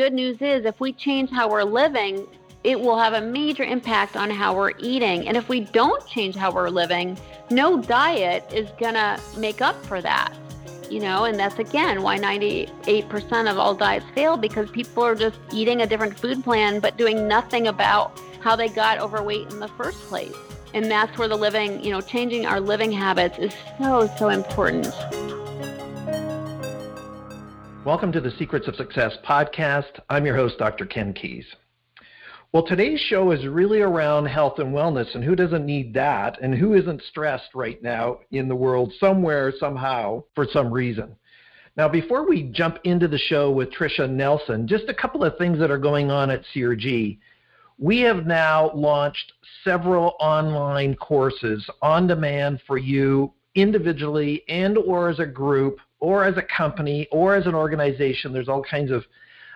[0.00, 2.26] good news is if we change how we're living,
[2.64, 5.28] it will have a major impact on how we're eating.
[5.28, 7.18] And if we don't change how we're living,
[7.50, 10.32] no diet is going to make up for that.
[10.88, 15.38] You know, and that's again why 98% of all diets fail because people are just
[15.52, 19.68] eating a different food plan but doing nothing about how they got overweight in the
[19.68, 20.34] first place.
[20.72, 24.86] And that's where the living, you know, changing our living habits is so, so important.
[27.86, 30.00] Welcome to the Secrets of Success podcast.
[30.10, 30.84] I'm your host, Dr.
[30.84, 31.46] Ken Keis.
[32.52, 36.54] Well, today's show is really around health and wellness, and who doesn't need that, and
[36.54, 41.16] who isn't stressed right now in the world somewhere, somehow, for some reason.
[41.74, 45.58] Now, before we jump into the show with Tricia Nelson, just a couple of things
[45.58, 47.18] that are going on at CRG.
[47.78, 49.32] We have now launched
[49.64, 56.36] several online courses on demand for you individually and or as a group or as
[56.36, 58.32] a company or as an organization.
[58.32, 59.04] There's all kinds of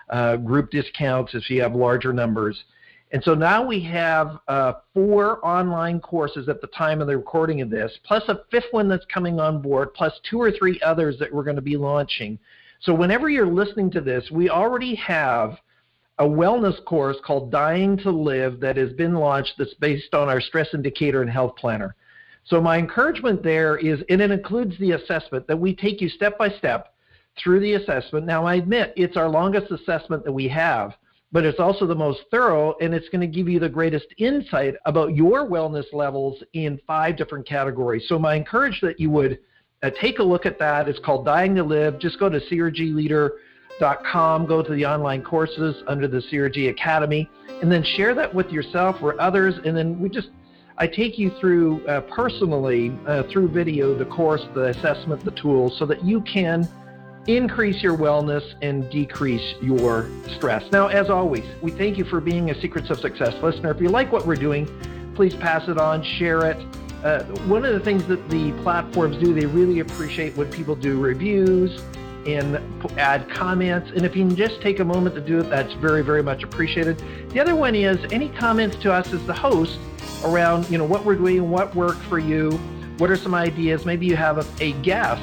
[0.09, 2.63] uh, group discounts if you have larger numbers.
[3.11, 7.61] And so now we have uh, four online courses at the time of the recording
[7.61, 11.17] of this, plus a fifth one that's coming on board, plus two or three others
[11.19, 12.37] that we're going to be launching.
[12.81, 15.57] So whenever you're listening to this, we already have
[16.17, 20.41] a wellness course called Dying to Live that has been launched that's based on our
[20.41, 21.95] stress indicator and health planner.
[22.45, 26.37] So my encouragement there is, and it includes the assessment that we take you step
[26.37, 26.93] by step
[27.37, 28.25] through the assessment.
[28.25, 30.93] Now I admit it's our longest assessment that we have,
[31.31, 34.75] but it's also the most thorough and it's going to give you the greatest insight
[34.85, 38.05] about your wellness levels in five different categories.
[38.07, 39.39] So my encouragement that you would
[39.83, 40.87] uh, take a look at that.
[40.87, 41.99] It's called Dying to Live.
[41.99, 47.29] Just go to crgleader.com, go to the online courses under the CRG Academy,
[47.61, 49.55] and then share that with yourself or others.
[49.65, 50.29] And then we just
[50.77, 55.77] I take you through uh, personally uh, through video the course, the assessment, the tools,
[55.79, 56.67] so that you can
[57.27, 60.69] increase your wellness and decrease your stress.
[60.73, 63.71] Now, as always, we thank you for being a Secrets of Success listener.
[63.71, 64.67] If you like what we're doing,
[65.15, 66.57] please pass it on, share it.
[67.05, 70.99] Uh, one of the things that the platforms do, they really appreciate when people do
[70.99, 71.81] reviews
[72.25, 72.59] and
[72.97, 73.91] add comments.
[73.91, 76.43] And if you can just take a moment to do it, that's very, very much
[76.43, 77.01] appreciated.
[77.29, 79.77] The other one is any comments to us as the host
[80.23, 82.51] around, you know, what we're doing, what worked for you,
[82.97, 83.85] what are some ideas.
[83.85, 85.21] Maybe you have a, a guest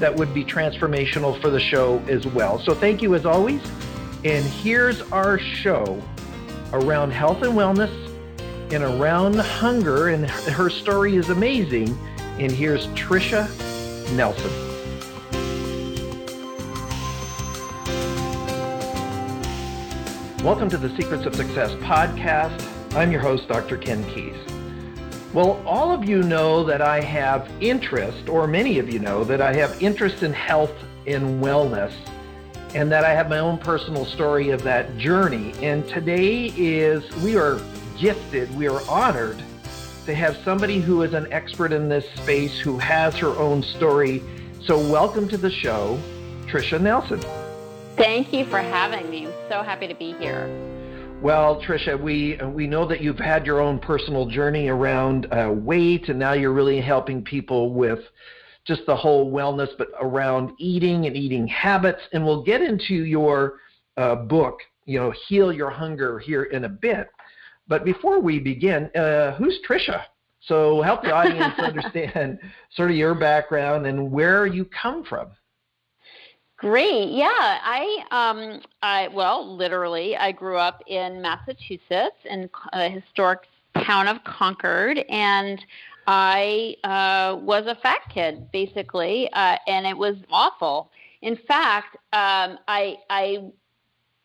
[0.00, 2.58] that would be transformational for the show as well.
[2.58, 3.62] So thank you as always.
[4.24, 6.02] And here's our show
[6.72, 7.92] around health and wellness
[8.72, 10.08] and around hunger.
[10.08, 11.96] And her story is amazing.
[12.38, 13.48] And here's Tricia
[14.16, 14.73] Nelson.
[20.44, 22.62] Welcome to the Secrets of Success podcast.
[22.94, 23.78] I'm your host, Dr.
[23.78, 24.36] Ken Keis.
[25.32, 29.40] Well, all of you know that I have interest, or many of you know that
[29.40, 30.74] I have interest in health
[31.06, 31.94] and wellness,
[32.74, 35.54] and that I have my own personal story of that journey.
[35.62, 37.58] And today is, we are
[37.98, 39.42] gifted, we are honored
[40.04, 44.22] to have somebody who is an expert in this space who has her own story.
[44.62, 45.98] So, welcome to the show,
[46.48, 47.22] Tricia Nelson.
[47.96, 49.33] Thank you for having me.
[49.48, 50.48] So happy to be here.
[51.22, 56.08] Well, Tricia, we we know that you've had your own personal journey around uh, weight,
[56.08, 58.00] and now you're really helping people with
[58.66, 62.00] just the whole wellness, but around eating and eating habits.
[62.12, 63.60] And we'll get into your
[63.96, 67.08] uh, book, you know, Heal Your Hunger, here in a bit.
[67.68, 70.02] But before we begin, uh, who's Tricia?
[70.40, 72.38] So help the audience understand
[72.72, 75.28] sort of your background and where you come from.
[76.56, 77.10] Great.
[77.10, 83.40] Yeah, I um I well, literally I grew up in Massachusetts in a historic
[83.84, 85.64] town of Concord and
[86.06, 90.90] I uh, was a fat kid basically, uh, and it was awful.
[91.22, 93.50] In fact, um, I I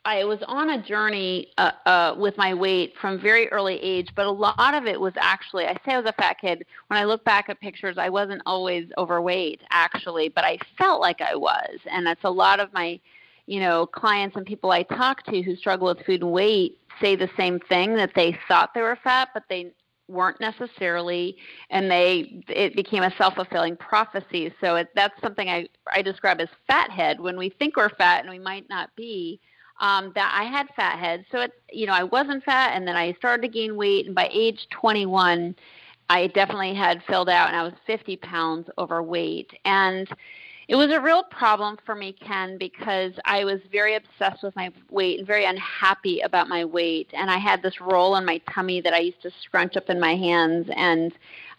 [0.06, 4.26] I was on a journey uh, uh, with my weight from very early age, but
[4.26, 6.66] a lot of it was actually, I say I was a fat kid.
[6.88, 11.22] When I look back at pictures, I wasn't always overweight, actually, but I felt like
[11.22, 11.80] I was.
[11.92, 13.00] And that's a lot of my,
[13.46, 17.16] you know, clients and people I talk to who struggle with food and weight say
[17.16, 19.72] the same thing that they thought they were fat, but they
[20.08, 21.38] weren't necessarily
[21.70, 26.50] and they it became a self-fulfilling prophecy so it, that's something I, I describe as
[26.66, 29.40] fat head when we think we're fat and we might not be
[29.80, 31.26] um, that I had fat head.
[31.32, 34.16] So it, you know, I wasn't fat, and then I started to gain weight, and
[34.16, 35.56] by age 21,
[36.10, 40.08] I definitely had filled out, and I was 50 pounds overweight, and
[40.68, 44.72] it was a real problem for me, Ken, because I was very obsessed with my
[44.92, 48.80] weight and very unhappy about my weight, and I had this roll on my tummy
[48.82, 51.12] that I used to scrunch up in my hands and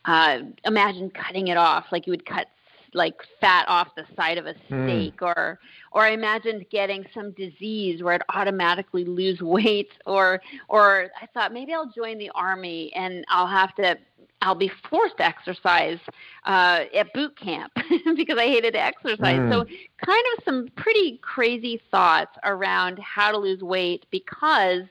[0.04, 2.46] uh, imagine cutting it off, like you would cut
[2.94, 4.82] like fat off the side of a Hmm.
[4.84, 5.58] steak or
[5.92, 11.52] or I imagined getting some disease where I'd automatically lose weight or or I thought
[11.52, 13.96] maybe I'll join the army and I'll have to
[14.42, 15.98] I'll be forced to exercise
[16.46, 17.72] uh, at boot camp
[18.16, 19.42] because I hated to exercise.
[19.42, 19.50] Mm.
[19.50, 19.64] So
[20.04, 24.82] kind of some pretty crazy thoughts around how to lose weight because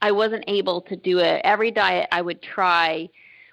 [0.00, 1.40] I wasn't able to do it.
[1.44, 3.08] Every diet I would try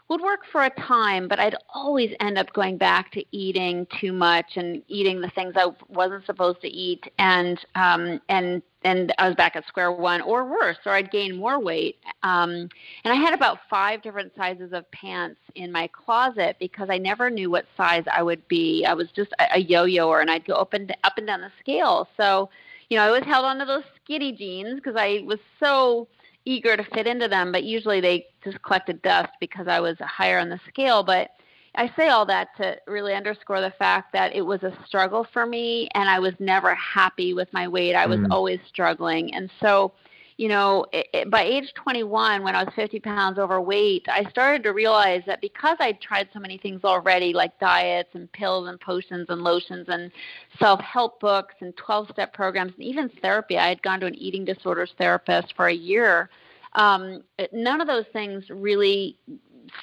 [0.10, 4.12] would work for a time, but I'd always end up going back to eating too
[4.12, 9.28] much and eating the things I wasn't supposed to eat, and um, and and I
[9.28, 11.98] was back at square one, or worse, or I'd gain more weight.
[12.24, 12.70] Um,
[13.04, 17.30] and I had about five different sizes of pants in my closet because I never
[17.30, 18.86] knew what size I would be.
[18.88, 21.52] I was just a, a yo-yoer, and I'd go up and up and down the
[21.60, 22.08] scale.
[22.18, 22.50] So,
[22.90, 26.08] you know, I always held on to those skinny jeans because I was so
[26.50, 30.40] eager to fit into them, but usually they just collected dust because I was higher
[30.40, 31.04] on the scale.
[31.04, 31.30] But
[31.76, 35.46] I say all that to really underscore the fact that it was a struggle for
[35.46, 37.94] me and I was never happy with my weight.
[37.96, 38.28] I was Mm.
[38.32, 39.34] always struggling.
[39.36, 39.94] And so,
[40.40, 44.64] you know, it, it, by age 21, when I was 50 pounds overweight, I started
[44.64, 48.80] to realize that because I'd tried so many things already, like diets and pills and
[48.80, 50.10] potions and lotions and
[50.58, 54.16] self help books and 12 step programs and even therapy, I had gone to an
[54.16, 56.30] eating disorders therapist for a year.
[56.72, 57.22] Um,
[57.52, 59.18] none of those things really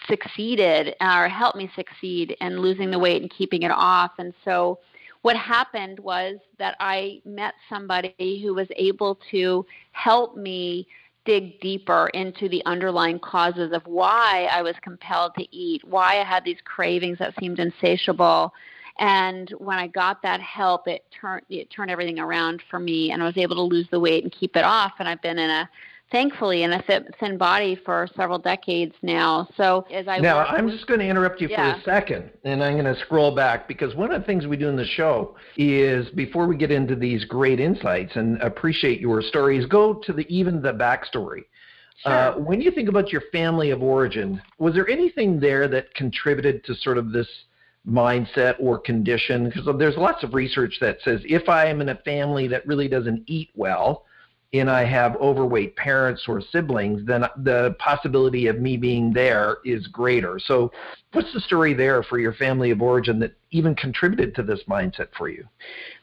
[0.09, 4.13] succeeded or helped me succeed in losing the weight and keeping it off.
[4.19, 4.79] And so,
[5.27, 10.87] what happened was that I met somebody who was able to help me
[11.25, 16.25] dig deeper into the underlying causes of why I was compelled to eat, why I
[16.25, 18.55] had these cravings that seemed insatiable.
[19.01, 23.21] And when I got that help, it turned it turned everything around for me, and
[23.21, 24.93] I was able to lose the weight and keep it off.
[25.01, 25.69] And I've been in a
[26.11, 26.83] thankfully in a
[27.19, 29.49] thin body for several decades now.
[29.57, 31.75] So as I now I'm with- just going to interrupt you Yeah.
[31.75, 34.57] for a second, and I'm going to scroll back because one of the things we
[34.57, 39.21] do in the show is before we get into these great insights and appreciate your
[39.21, 41.45] stories, go to the even the backstory.
[41.99, 42.13] Sure.
[42.13, 46.63] Uh, when you think about your family of origin, was there anything there that contributed
[46.65, 47.29] to sort of this
[47.89, 49.49] mindset or condition?
[49.49, 52.87] Because there's lots of research that says if I am in a family that really
[52.89, 54.05] doesn't eat well,
[54.61, 59.87] and I have overweight parents or siblings, then the possibility of me being there is
[59.87, 60.39] greater.
[60.39, 60.73] So,
[61.13, 65.09] what's the story there for your family of origin that even contributed to this mindset
[65.17, 65.45] for you?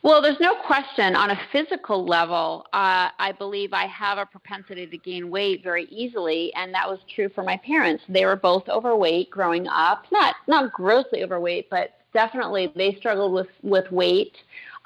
[0.02, 4.88] Well, there's no question on a physical level, uh, I believe I have a propensity
[4.88, 8.04] to gain weight very easily, and that was true for my parents.
[8.10, 13.48] They were both overweight growing up, not not grossly overweight, but definitely they struggled with
[13.62, 14.36] with weight.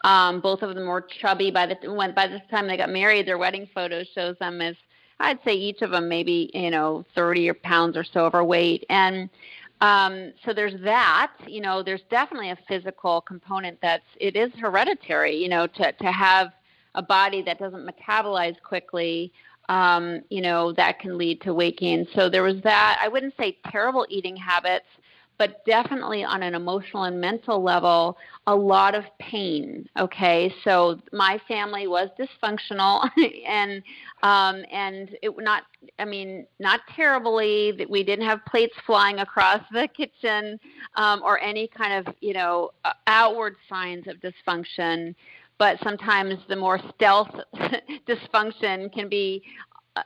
[0.07, 3.27] Um, both of them were chubby by the when by the time they got married.
[3.27, 4.77] Their wedding photo shows them as
[5.19, 9.29] I'd say each of them maybe you know 30 pounds or so overweight, and
[9.81, 11.33] um, so there's that.
[11.45, 15.35] You know, there's definitely a physical component that's it is hereditary.
[15.35, 16.53] You know, to to have
[16.95, 19.33] a body that doesn't metabolize quickly.
[19.67, 22.07] Um, you know, that can lead to weight gain.
[22.15, 22.97] So there was that.
[23.01, 24.85] I wouldn't say terrible eating habits,
[25.37, 28.17] but definitely on an emotional and mental level,
[28.47, 29.87] a lot of pain.
[29.99, 33.07] Okay, so my family was dysfunctional,
[33.47, 33.83] and
[34.23, 35.63] um, and it not.
[35.99, 37.71] I mean, not terribly.
[37.77, 40.59] That we didn't have plates flying across the kitchen,
[40.95, 45.13] um, or any kind of you know uh, outward signs of dysfunction.
[45.59, 47.31] But sometimes the more stealth
[48.07, 49.41] dysfunction can be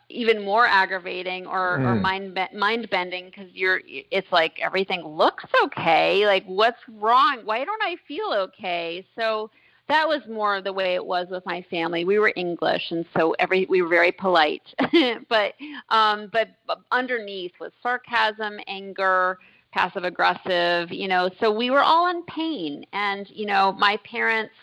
[0.10, 2.02] even more aggravating or, or Mm.
[2.02, 6.26] mind be- mind bending because you're it's like everything looks okay.
[6.26, 7.42] Like what's wrong?
[7.44, 9.06] Why don't i feel okay?
[9.18, 9.50] So
[9.88, 12.04] that was more the way it was with my family.
[12.06, 14.64] We were english and so every we were very polite.
[15.30, 15.54] But
[15.90, 16.50] um but
[16.92, 19.38] underneath was sarcasm anger
[19.72, 22.86] passive aggressive you know so we were all in pain.
[22.94, 24.54] And you know my parents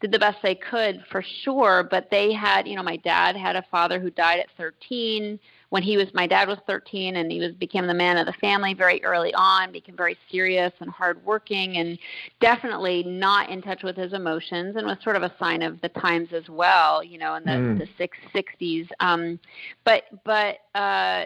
[0.00, 3.56] did the best they could for sure but they had you know my dad had
[3.56, 5.38] a father who died at 13
[5.76, 8.32] when he was my dad was 13 and he was became the man of the
[8.40, 11.98] family very early on became very serious and hardworking and
[12.40, 15.90] definitely not in touch with his emotions and was sort of a sign of the
[15.90, 17.78] times as well you know in the, Mm.
[17.78, 19.38] the six, 60s um,
[19.84, 21.24] but but uh,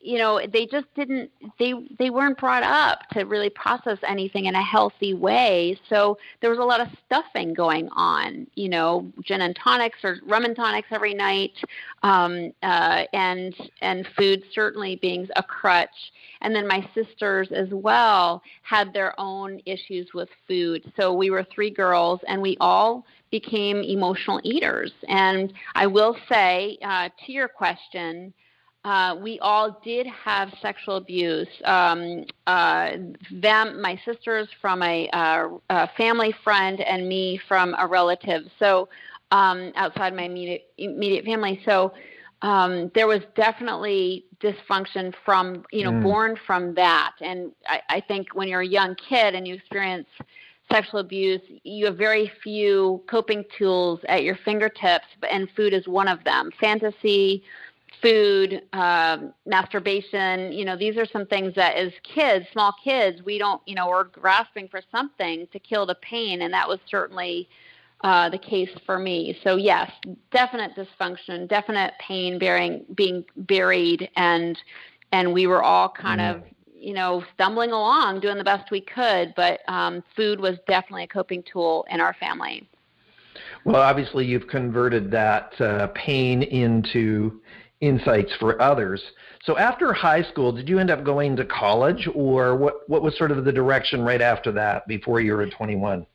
[0.00, 4.54] you know they just didn't they they weren't brought up to really process anything in
[4.56, 5.78] a healthy way.
[5.88, 10.16] So there was a lot of stuffing going on you know gin and tonics or
[10.26, 11.52] rum and tonics every night.
[12.02, 13.54] Um, uh, and
[13.88, 15.98] and food certainly being a crutch.
[16.42, 20.80] And then my sisters as well had their own issues with food.
[20.96, 24.92] So we were three girls, and we all became emotional eaters.
[25.08, 25.52] And
[25.82, 28.14] I will say uh, to your question.
[28.84, 31.48] uh, we all did have sexual abuse.
[31.64, 32.92] Um, uh,
[33.30, 38.42] them, my sisters from a, uh, a, family friend, and me from a relative.
[38.58, 38.88] So
[39.30, 41.60] um, outside my immediate immediate family.
[41.64, 41.92] So
[42.42, 46.02] um, there was definitely dysfunction from you know mm.
[46.02, 47.12] born from that.
[47.20, 50.06] And I, I think when you're a young kid and you experience
[50.70, 56.08] sexual abuse, you have very few coping tools at your fingertips, and food is one
[56.08, 56.50] of them.
[56.60, 57.42] Fantasy,
[58.02, 63.38] food, um, masturbation, you know, these are some things that as kids, small kids, we
[63.38, 67.48] don't, you know, we're grasping for something to kill the pain, and that was certainly
[68.02, 69.38] uh, the case for me.
[69.44, 69.90] So yes,
[70.32, 74.58] definite dysfunction, definite pain bearing, being buried, and
[75.12, 76.36] and we were all kind mm.
[76.36, 76.42] of
[76.80, 81.08] you know, stumbling along, doing the best we could, but um, food was definitely a
[81.08, 82.68] coping tool in our family.
[83.64, 87.40] Well, obviously, you've converted that uh, pain into
[87.80, 89.02] insights for others.
[89.44, 92.88] So, after high school, did you end up going to college, or what?
[92.88, 96.06] What was sort of the direction right after that, before you were 21?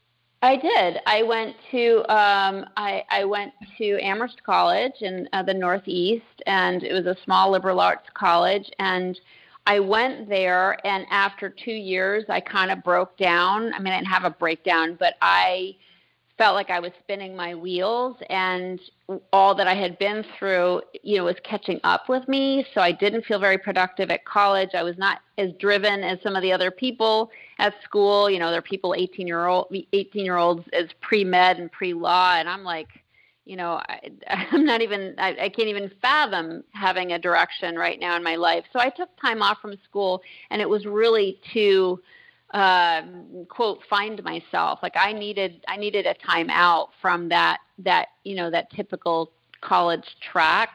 [0.43, 1.00] I did.
[1.07, 6.83] I went to um, I, I went to Amherst College in uh, the Northeast, and
[6.83, 9.17] it was a small liberal arts college, and
[9.65, 13.73] I went there, and after two years, I kind of broke down.
[13.73, 15.77] I mean, I didn't have a breakdown, but I
[16.37, 18.79] felt like I was spinning my wheels, and
[19.31, 22.65] all that I had been through, you know, was catching up with me.
[22.73, 24.69] So I didn't feel very productive at college.
[24.73, 28.29] I was not as driven as some of the other people at school.
[28.29, 31.71] You know, there are people 18 year old 18 year olds as pre med and
[31.71, 32.87] pre law, and I'm like
[33.45, 33.99] you know I,
[34.51, 38.35] i'm not even I, I can't even fathom having a direction right now in my
[38.35, 41.99] life so i took time off from school and it was really to
[42.53, 43.01] uh,
[43.50, 48.36] quote find myself like i needed i needed a time out from that that you
[48.36, 49.31] know that typical
[49.62, 50.69] college track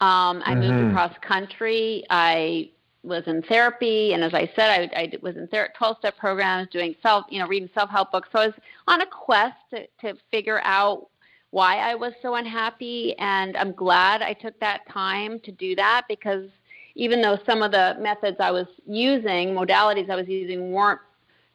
[0.00, 0.60] um, i mm-hmm.
[0.60, 2.70] moved across country i
[3.02, 6.94] was in therapy and as i said i, I was in 12 step programs doing
[7.02, 8.54] self you know reading self-help books so i was
[8.86, 11.10] on a quest to, to figure out
[11.50, 13.14] why I was so unhappy.
[13.18, 16.48] And I'm glad I took that time to do that because
[16.94, 21.00] even though some of the methods I was using, modalities I was using, weren't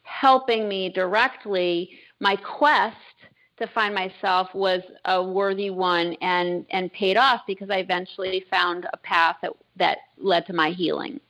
[0.06, 2.96] helping me directly, my quest
[3.58, 8.86] to find myself was a worthy one and, and paid off because I eventually found
[8.92, 11.20] a path that, that led to my healing.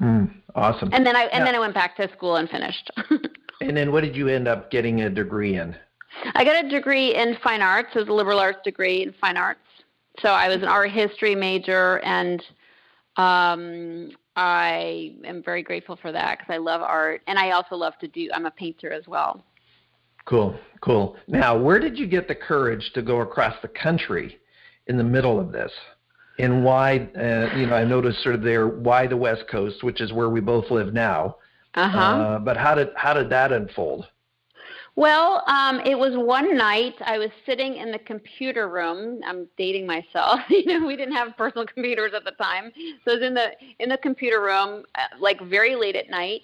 [0.00, 0.90] Mm, awesome.
[0.92, 2.90] And then I and then I went back to school and finished.
[3.60, 5.76] and then what did you end up getting a degree in?
[6.34, 7.90] I got a degree in fine arts.
[7.94, 9.60] It was a liberal arts degree in fine arts.
[10.20, 12.42] So I was an art history major, and
[13.16, 17.94] um, I am very grateful for that because I love art, and I also love
[18.00, 18.28] to do.
[18.34, 19.44] I'm a painter as well.
[20.24, 21.16] Cool, cool.
[21.28, 24.38] Now, where did you get the courage to go across the country
[24.86, 25.70] in the middle of this?
[26.38, 30.00] And why, uh, you know, I noticed sort of there, why the West Coast, which
[30.00, 31.36] is where we both live now.
[31.74, 31.98] Uh-huh.
[31.98, 34.06] Uh, but how did how did that unfold?
[34.96, 39.20] Well, um, it was one night I was sitting in the computer room.
[39.26, 40.40] I'm dating myself.
[40.48, 42.70] you know, we didn't have personal computers at the time,
[43.04, 46.42] so I was in the in the computer room, uh, like very late at night,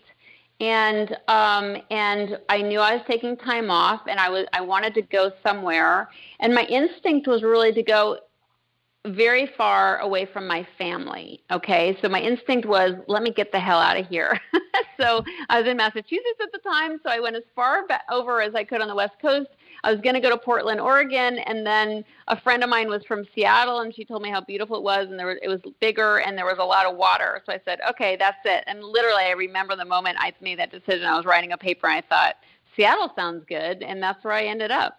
[0.58, 4.94] and um, and I knew I was taking time off, and I was I wanted
[4.94, 6.08] to go somewhere,
[6.40, 8.18] and my instinct was really to go
[9.06, 11.42] very far away from my family.
[11.50, 14.38] Okay, so my instinct was, let me get the hell out of here.
[15.00, 18.54] so I was in Massachusetts at the time, so I went as far over as
[18.54, 19.48] I could on the West Coast.
[19.82, 23.02] I was going to go to Portland, Oregon, and then a friend of mine was
[23.06, 25.60] from Seattle, and she told me how beautiful it was, and there was, it was
[25.80, 27.42] bigger, and there was a lot of water.
[27.46, 28.64] So I said, okay, that's it.
[28.66, 31.06] And literally, I remember the moment I made that decision.
[31.06, 32.36] I was writing a paper, and I thought,
[32.76, 34.98] Seattle sounds good, and that's where I ended up.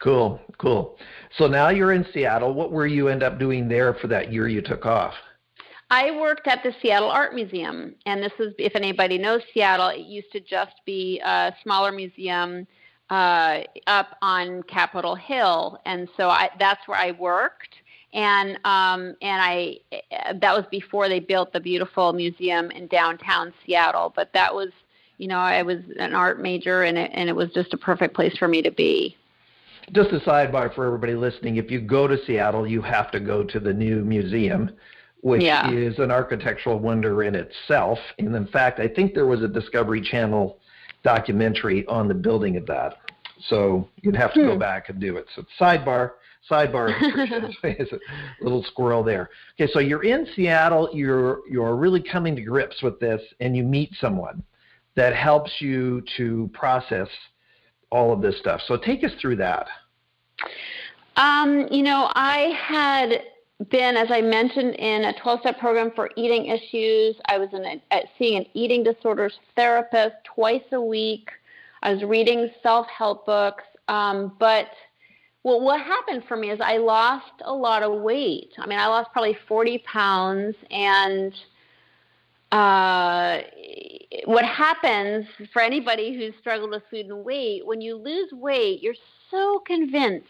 [0.00, 0.96] Cool, cool.
[1.36, 2.54] So now you're in Seattle.
[2.54, 5.14] What were you end up doing there for that year you took off?
[5.90, 10.06] I worked at the Seattle Art Museum, and this is if anybody knows Seattle, it
[10.06, 12.66] used to just be a smaller museum
[13.10, 17.74] uh, up on Capitol Hill, and so I, that's where I worked.
[18.12, 19.78] And um, and I
[20.34, 24.12] that was before they built the beautiful museum in downtown Seattle.
[24.14, 24.68] But that was,
[25.18, 28.14] you know, I was an art major, and it, and it was just a perfect
[28.14, 29.16] place for me to be
[29.92, 33.44] just a sidebar for everybody listening if you go to Seattle, you have to go
[33.44, 34.70] to the new museum,
[35.20, 35.70] which yeah.
[35.70, 37.98] is an architectural wonder in itself.
[38.18, 40.58] And in fact, I think there was a Discovery Channel
[41.02, 42.96] documentary on the building of that.
[43.48, 44.46] So you'd have to hmm.
[44.48, 45.26] go back and do it.
[45.36, 46.12] So sidebar,
[46.50, 46.88] sidebar
[47.64, 49.30] is a little squirrel there.
[49.54, 53.62] Okay, so you're in Seattle, you're you're really coming to grips with this, and you
[53.62, 54.42] meet someone
[54.96, 57.08] that helps you to process
[57.90, 58.60] all of this stuff.
[58.66, 59.66] So take us through that.
[61.16, 63.22] Um, you know, I had
[63.70, 67.16] been, as I mentioned, in a 12 step program for eating issues.
[67.26, 71.28] I was in a, seeing an eating disorders therapist twice a week.
[71.82, 73.64] I was reading self help books.
[73.88, 74.68] Um, but
[75.42, 78.52] well, what happened for me is I lost a lot of weight.
[78.58, 80.54] I mean, I lost probably 40 pounds.
[80.70, 81.34] And
[82.52, 83.40] uh,
[84.24, 88.94] what happens for anybody who's struggled with food and weight, when you lose weight, you're
[89.30, 90.26] so convinced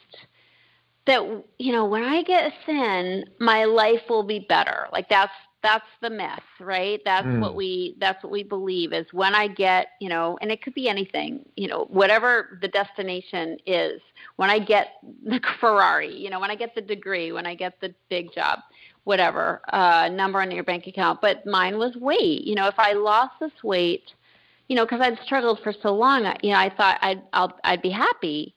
[1.07, 1.23] that
[1.59, 4.89] you know when I get thin, my life will be better.
[4.93, 5.33] Like that's
[5.63, 6.29] that's the myth,
[6.61, 7.01] right?
[7.05, 7.41] That's mm.
[7.41, 10.75] what we that's what we believe is when I get, you know, and it could
[10.75, 14.01] be anything, you know, whatever the destination is.
[14.37, 14.95] When I get
[15.25, 18.61] the Ferrari, you know, when I get the degree, when I get the big job,
[19.09, 21.23] whatever uh, number on your bank account.
[21.23, 22.45] But mine was weight.
[22.45, 24.12] You know, if I lost this weight,
[24.69, 27.81] you know, because I'd struggled for so long, you know, I thought I'd I'll, I'd
[27.81, 28.55] be happy.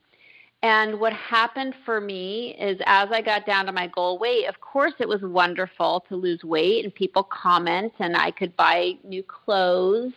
[0.61, 4.59] And what happened for me is as I got down to my goal weight, of
[4.59, 9.23] course, it was wonderful to lose weight and people comment and I could buy new
[9.23, 10.11] clothes.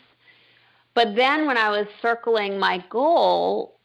[0.95, 3.79] But then when I was circling my goal,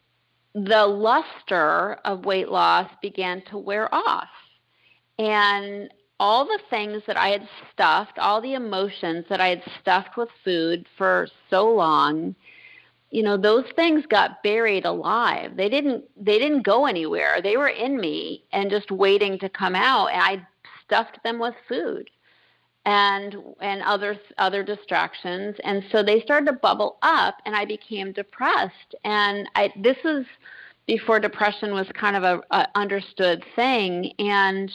[0.56, 4.27] the luster of weight loss began to wear off.
[5.20, 5.89] And
[6.20, 10.30] all the things that I had stuffed, all the emotions that I had stuffed with
[10.44, 12.36] food for so long,
[13.12, 15.56] you know those things got buried alive.
[15.58, 17.42] They didn't they didn't go anywhere.
[17.42, 20.48] They were in me and just waiting to come out and i
[20.84, 22.10] stuffed them with food
[22.86, 25.56] and and other other distractions.
[25.64, 28.96] And so they started to bubble up and i became depressed.
[29.04, 30.26] And i this is
[30.86, 34.14] before depression was kind of a, a understood thing.
[34.20, 34.72] And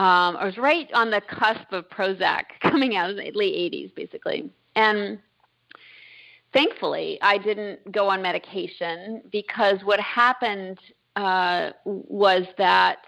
[0.00, 3.94] um, i was right on the cusp of prozac coming out in the late 80s
[3.94, 5.18] basically and
[6.52, 10.78] thankfully, I didn't go on medication because what happened
[11.16, 12.98] uh, was that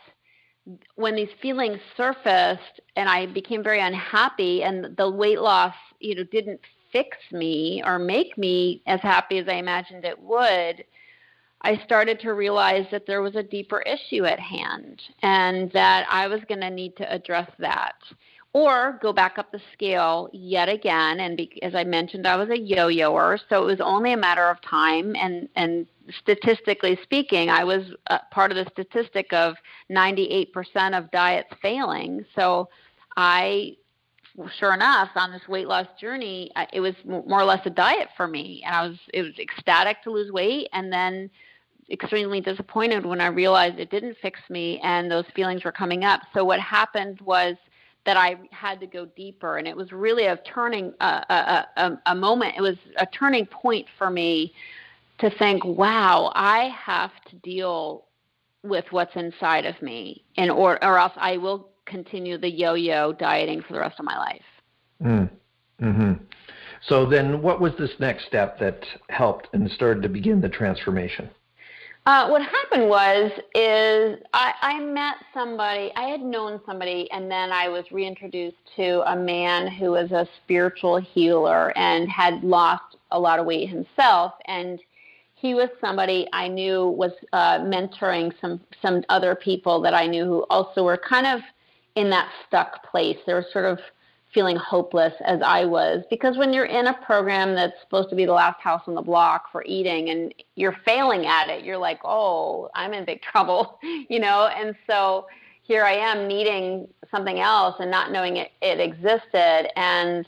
[0.94, 6.24] when these feelings surfaced and I became very unhappy, and the weight loss, you know,
[6.24, 6.60] didn't
[6.92, 10.84] fix me or make me as happy as I imagined it would.
[11.62, 16.26] I started to realize that there was a deeper issue at hand and that I
[16.26, 17.94] was going to need to address that
[18.52, 21.20] or go back up the scale yet again.
[21.20, 24.48] And be, as I mentioned, I was a yo-yoer, so it was only a matter
[24.48, 25.14] of time.
[25.16, 25.86] And and
[26.20, 29.54] statistically speaking, I was uh, part of the statistic of
[29.90, 32.24] 98% of diets failing.
[32.34, 32.68] So
[33.16, 33.76] I
[34.58, 38.26] sure enough, on this weight loss journey, it was more or less a diet for
[38.26, 41.30] me, and I was it was ecstatic to lose weight, and then
[41.92, 46.22] extremely disappointed when I realized it didn't fix me, and those feelings were coming up.
[46.34, 47.56] So what happened was
[48.04, 52.14] that I had to go deeper, and it was really a turning a, a, a
[52.14, 52.54] moment.
[52.56, 54.54] It was a turning point for me
[55.18, 58.06] to think, "Wow, I have to deal
[58.64, 63.62] with what's inside of me, and or or else I will continue the yo-yo dieting
[63.62, 64.42] for the rest of my life."
[65.04, 65.30] Mm.
[65.78, 66.12] Hmm.
[66.88, 71.30] So then, what was this next step that helped and started to begin the transformation?
[72.04, 77.52] Uh, what happened was is I, I met somebody i had known somebody and then
[77.52, 83.20] i was reintroduced to a man who was a spiritual healer and had lost a
[83.20, 84.80] lot of weight himself and
[85.36, 90.24] he was somebody i knew was uh, mentoring some some other people that i knew
[90.24, 91.40] who also were kind of
[91.96, 93.18] in that stuck place.
[93.26, 93.78] They were sort of
[94.32, 96.04] feeling hopeless as I was.
[96.10, 99.02] Because when you're in a program that's supposed to be the last house on the
[99.02, 103.78] block for eating and you're failing at it, you're like, oh, I'm in big trouble,
[103.82, 104.46] you know?
[104.46, 105.26] And so
[105.62, 109.68] here I am needing something else and not knowing it, it existed.
[109.78, 110.26] And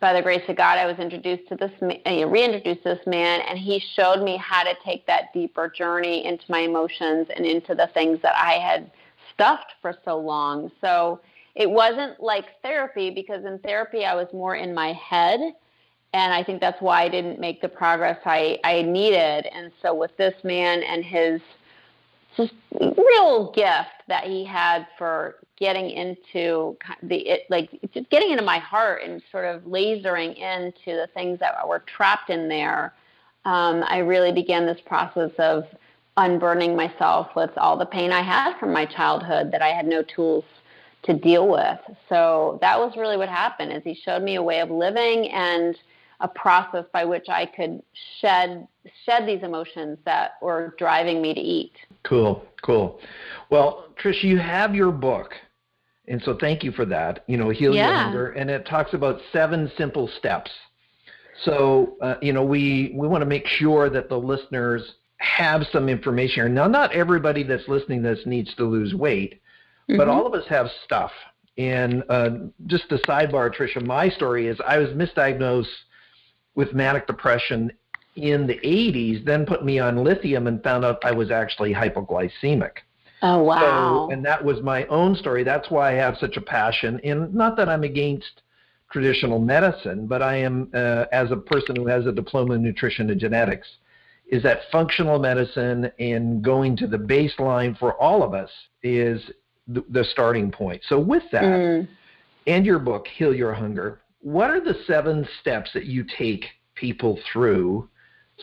[0.00, 3.40] by the grace of God, I was introduced to this, uh, reintroduced to this man,
[3.48, 7.74] and he showed me how to take that deeper journey into my emotions and into
[7.74, 8.90] the things that I had
[9.32, 10.70] stuffed for so long.
[10.80, 11.20] So
[11.56, 15.40] it wasn't like therapy because in therapy I was more in my head
[16.12, 19.46] and I think that's why I didn't make the progress I, I needed.
[19.52, 21.40] And so with this man and his
[22.36, 28.44] just real gift that he had for getting into the it, like just getting into
[28.44, 32.94] my heart and sort of lasering into the things that were trapped in there,
[33.44, 35.64] um, I really began this process of
[36.16, 40.02] unburdening myself with all the pain I had from my childhood that I had no
[40.02, 40.44] tools
[41.06, 41.78] to deal with.
[42.08, 45.76] So that was really what happened is he showed me a way of living and
[46.20, 47.82] a process by which I could
[48.20, 48.66] shed
[49.04, 51.72] shed these emotions that were driving me to eat.
[52.04, 53.00] Cool, cool.
[53.50, 55.32] Well, Trish, you have your book.
[56.08, 57.24] And so thank you for that.
[57.26, 57.88] You know, Heal yeah.
[57.88, 60.50] Your Hunger and it talks about seven simple steps.
[61.44, 65.88] So, uh, you know, we we want to make sure that the listeners have some
[65.88, 66.34] information.
[66.34, 66.48] here.
[66.48, 69.40] Now, not everybody that's listening to this needs to lose weight,
[69.88, 69.96] mm-hmm.
[69.96, 71.12] but all of us have stuff.
[71.58, 72.30] And uh,
[72.66, 75.66] just a sidebar, Tricia, my story is I was misdiagnosed
[76.54, 77.72] with manic depression
[78.16, 82.72] in the 80s, then put me on lithium and found out I was actually hypoglycemic.
[83.22, 84.08] Oh, wow.
[84.08, 85.44] So, and that was my own story.
[85.44, 87.00] That's why I have such a passion.
[87.04, 88.42] And not that I'm against
[88.90, 93.10] traditional medicine, but I am, uh, as a person who has a diploma in nutrition
[93.10, 93.68] and genetics,
[94.28, 98.50] is that functional medicine and going to the baseline for all of us
[98.82, 99.20] is
[99.68, 100.82] the, the starting point.
[100.88, 101.88] So, with that, mm.
[102.46, 107.18] and your book, Heal Your Hunger, what are the seven steps that you take people
[107.32, 107.88] through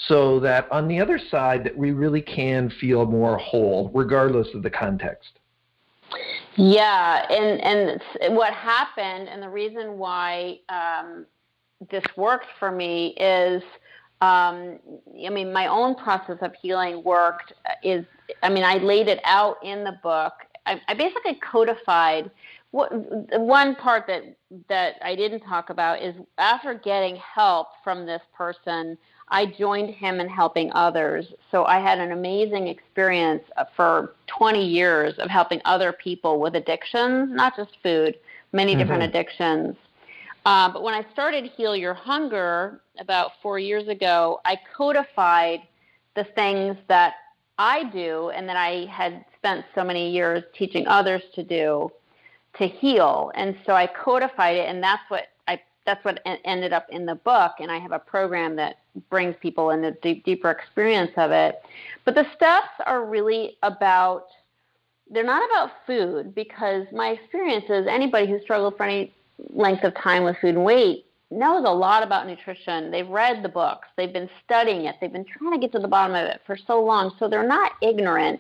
[0.08, 4.64] so that on the other side that we really can feel more whole regardless of
[4.64, 5.40] the context
[6.56, 11.26] yeah and and what happened and the reason why um,
[11.92, 13.62] this worked for me is
[14.22, 14.80] um,
[15.26, 18.06] i mean my own process of healing worked is
[18.42, 20.34] i mean i laid it out in the book
[20.66, 22.32] i, I basically codified
[22.74, 22.92] what,
[23.40, 24.36] one part that
[24.68, 28.98] that I didn't talk about is after getting help from this person,
[29.30, 31.28] I joined him in helping others.
[31.52, 33.44] So I had an amazing experience
[33.76, 38.16] for 20 years of helping other people with addictions, not just food,
[38.54, 38.80] many mm-hmm.
[38.80, 39.76] different addictions.
[40.46, 45.60] Uh, but when I started Heal Your Hunger about four years ago, I codified
[46.16, 47.14] the things that
[47.60, 51.92] I do and that I had spent so many years teaching others to do
[52.58, 53.32] to heal.
[53.36, 57.16] And so I codified it, and that's what I that's what ended up in the
[57.16, 57.54] book.
[57.60, 58.80] And I have a program that
[59.10, 61.62] brings people in a deep, deeper experience of it.
[62.06, 64.28] But the steps are really about
[65.12, 69.12] they're not about food because my experience is anybody who struggled for any
[69.50, 72.92] length of time with food and weight knows a lot about nutrition.
[72.92, 75.88] They've read the books, they've been studying it, they've been trying to get to the
[75.88, 77.14] bottom of it for so long.
[77.20, 78.40] So they're not ignorant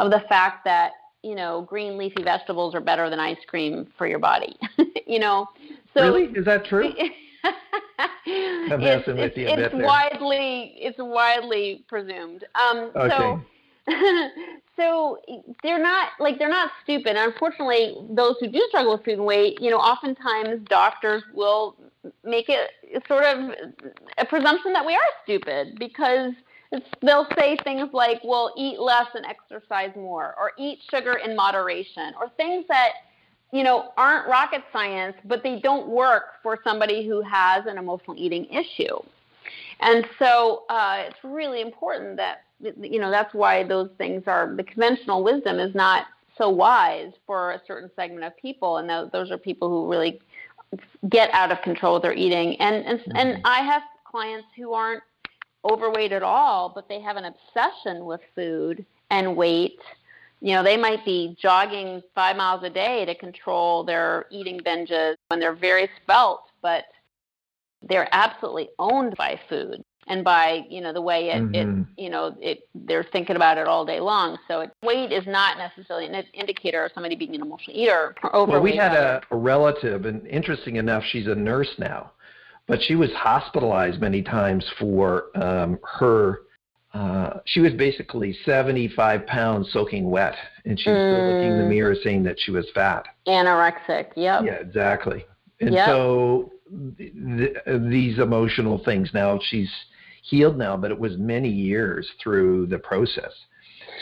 [0.00, 4.06] of the fact that you know, green leafy vegetables are better than ice cream for
[4.06, 4.56] your body.
[5.06, 5.46] you know,
[5.94, 6.92] so really is that true?
[8.26, 12.44] It's, messing with you a it's bit widely it's widely presumed.
[12.54, 13.08] Um, okay.
[13.88, 14.28] So,
[14.76, 15.18] so
[15.62, 17.16] they're not like they're not stupid.
[17.16, 21.76] Unfortunately, those who do struggle with food and weight, you know, oftentimes doctors will
[22.24, 22.70] make it
[23.08, 23.50] sort of
[24.18, 26.32] a presumption that we are stupid because
[27.02, 32.12] they'll say things like, well, eat less and exercise more, or eat sugar in moderation,
[32.18, 32.92] or things that,
[33.52, 38.16] you know, aren't rocket science, but they don't work for somebody who has an emotional
[38.16, 38.98] eating issue.
[39.80, 44.62] And so uh, it's really important that, you know, that's why those things are, the
[44.62, 46.06] conventional wisdom is not
[46.36, 48.76] so wise for a certain segment of people.
[48.76, 50.20] And those are people who really
[51.08, 52.60] get out of control with their eating.
[52.60, 53.46] And, and, and mm-hmm.
[53.46, 55.02] I have clients who aren't
[55.64, 59.78] overweight at all, but they have an obsession with food and weight.
[60.40, 65.16] You know, they might be jogging five miles a day to control their eating binges
[65.28, 66.84] when they're very spelt, but
[67.82, 71.54] they're absolutely owned by food and by you know the way it, mm-hmm.
[71.54, 74.38] it you know it they're thinking about it all day long.
[74.48, 78.36] So it, weight is not necessarily an indicator of somebody being an emotional eater or
[78.36, 78.54] overweight.
[78.54, 82.12] Well, we had a, a relative, and interesting enough, she's a nurse now
[82.70, 86.42] but she was hospitalized many times for um, her.
[86.94, 91.12] Uh, she was basically 75 pounds soaking wet, and she's mm.
[91.12, 91.68] still looking in the mm.
[91.68, 93.06] mirror saying that she was fat.
[93.26, 94.42] Anorexic, yep.
[94.44, 95.24] Yeah, exactly.
[95.60, 95.88] And yep.
[95.88, 96.52] so
[96.96, 97.56] th- th-
[97.88, 99.70] these emotional things now, she's
[100.22, 103.32] healed now, but it was many years through the process.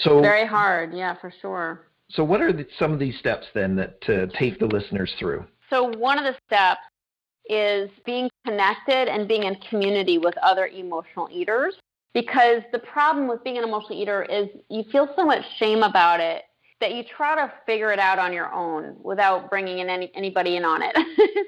[0.03, 1.89] So very hard, yeah, for sure.
[2.11, 5.45] So, what are the, some of these steps then that to take the listeners through?
[5.71, 6.81] So, one of the steps
[7.49, 11.77] is being connected and being in community with other emotional eaters.
[12.15, 16.21] Because the problem with being an emotional eater is you feel so much shame about
[16.21, 16.45] it
[16.81, 20.57] that you try to figure it out on your own without bringing in any, anybody
[20.57, 20.97] in on it.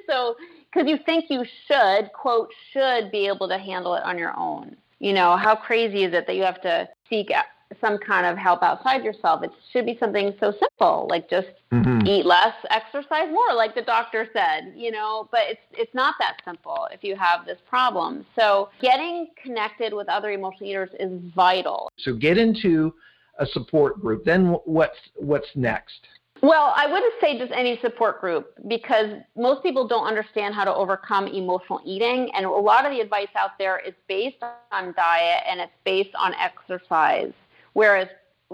[0.09, 0.37] so,
[0.73, 4.77] because you think you should, quote, should be able to handle it on your own.
[4.99, 7.31] You know, how crazy is it that you have to seek
[7.81, 9.43] some kind of help outside yourself.
[9.43, 12.07] It should be something so simple, like just mm-hmm.
[12.07, 16.37] eat less, exercise more, like the doctor said, you know, but it's it's not that
[16.45, 18.27] simple if you have this problem.
[18.39, 21.91] So getting connected with other emotional eaters is vital.
[21.99, 22.95] So get into
[23.39, 24.25] a support group.
[24.25, 26.07] Then what's what's next?
[26.43, 30.75] Well, I wouldn't say just any support group because most people don't understand how to
[30.75, 32.31] overcome emotional eating.
[32.35, 36.15] And a lot of the advice out there is based on diet and it's based
[36.19, 37.33] on exercise.
[37.73, 38.09] Whereas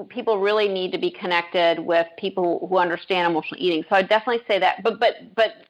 [0.08, 3.84] people really need to be connected with people who understand emotional eating.
[3.88, 4.82] So I definitely say that.
[4.82, 5.64] But but but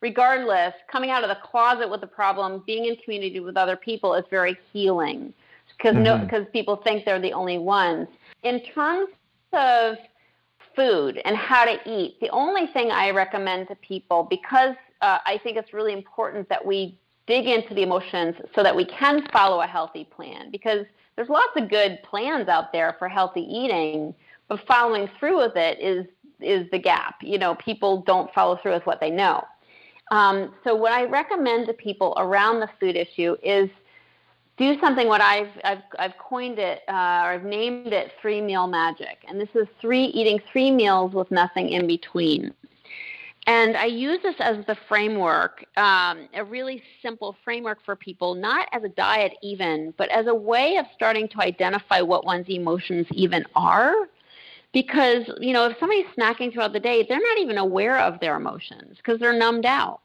[0.00, 4.14] regardless, coming out of the closet with the problem, being in community with other people
[4.14, 5.32] is very healing
[5.76, 6.02] because mm-hmm.
[6.02, 8.08] no because people think they're the only ones.
[8.42, 9.10] In terms
[9.52, 9.96] of
[10.74, 15.38] food and how to eat, the only thing I recommend to people, because uh, I
[15.42, 19.60] think it's really important that we dig into the emotions so that we can follow
[19.60, 20.84] a healthy plan, because
[21.18, 24.14] there's lots of good plans out there for healthy eating,
[24.46, 26.06] but following through with it is
[26.40, 27.16] is the gap.
[27.22, 29.44] You know, people don't follow through with what they know.
[30.12, 33.68] Um, so what I recommend to people around the food issue is
[34.58, 38.68] do something what I've, I've, I've coined it uh, or I've named it three meal
[38.68, 39.24] magic.
[39.26, 42.54] And this is three eating three meals with nothing in between.
[43.48, 48.68] And I use this as the framework, um, a really simple framework for people, not
[48.72, 53.06] as a diet even, but as a way of starting to identify what one's emotions
[53.10, 53.94] even are.
[54.74, 58.36] Because, you know, if somebody's snacking throughout the day, they're not even aware of their
[58.36, 60.02] emotions because they're numbed out.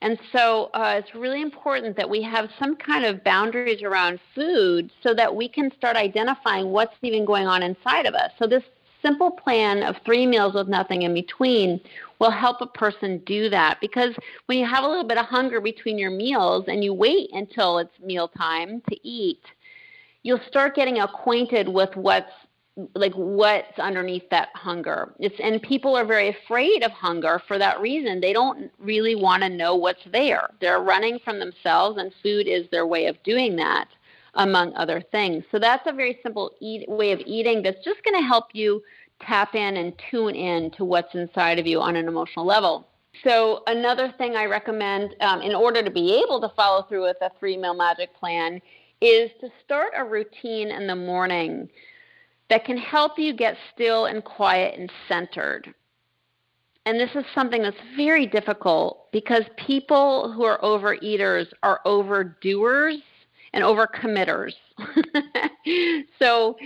[0.00, 4.90] And so uh, it's really important that we have some kind of boundaries around food
[5.02, 8.30] so that we can start identifying what's even going on inside of us.
[8.38, 8.64] So this
[9.02, 11.80] simple plan of three meals with nothing in between
[12.18, 14.14] will help a person do that because
[14.46, 17.78] when you have a little bit of hunger between your meals and you wait until
[17.78, 19.42] it's mealtime to eat,
[20.22, 22.30] you'll start getting acquainted with what's
[22.94, 25.12] like what's underneath that hunger.
[25.18, 28.18] It's and people are very afraid of hunger for that reason.
[28.20, 30.48] They don't really want to know what's there.
[30.60, 33.88] They're running from themselves and food is their way of doing that
[34.34, 35.44] among other things.
[35.50, 38.82] So that's a very simple eat, way of eating that's just going to help you
[39.20, 42.88] tap in and tune in to what's inside of you on an emotional level.
[43.24, 47.18] So another thing I recommend um, in order to be able to follow through with
[47.20, 48.60] a three meal magic plan
[49.00, 51.68] is to start a routine in the morning
[52.48, 55.74] that can help you get still and quiet and centered.
[56.84, 63.02] And this is something that's very difficult because people who are overeaters are overdoers
[63.52, 64.52] and overcommitters.
[66.18, 66.56] so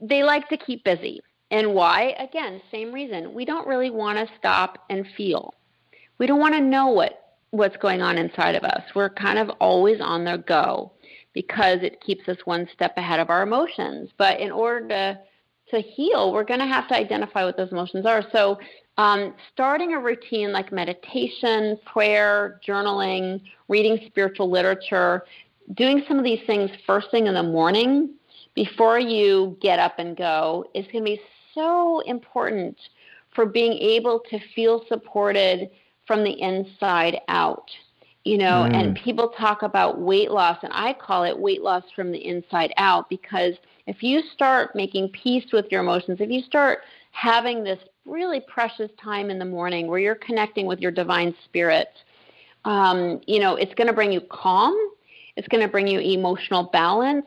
[0.00, 1.20] they like to keep busy.
[1.50, 2.14] And why?
[2.18, 3.34] Again, same reason.
[3.34, 5.54] We don't really want to stop and feel.
[6.18, 8.82] We don't want to know what, what's going on inside of us.
[8.94, 10.92] We're kind of always on the go
[11.34, 14.10] because it keeps us one step ahead of our emotions.
[14.16, 15.20] But in order to
[15.72, 18.22] to heal, we're going to have to identify what those emotions are.
[18.32, 18.58] So,
[18.98, 25.24] um, starting a routine like meditation, prayer, journaling, reading spiritual literature,
[25.74, 28.14] doing some of these things first thing in the morning
[28.54, 31.20] before you get up and go is going to be
[31.54, 32.76] so important
[33.34, 35.70] for being able to feel supported
[36.06, 37.70] from the inside out
[38.24, 38.74] you know mm.
[38.74, 42.72] and people talk about weight loss and i call it weight loss from the inside
[42.76, 43.54] out because
[43.86, 46.80] if you start making peace with your emotions if you start
[47.12, 51.88] having this really precious time in the morning where you're connecting with your divine spirit
[52.64, 54.74] um, you know it's going to bring you calm
[55.36, 57.26] it's going to bring you emotional balance